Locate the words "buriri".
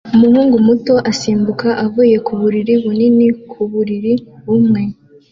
2.39-2.73, 3.71-4.13